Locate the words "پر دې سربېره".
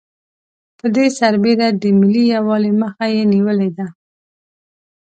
0.77-1.67